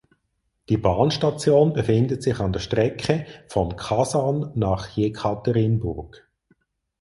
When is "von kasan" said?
3.49-4.51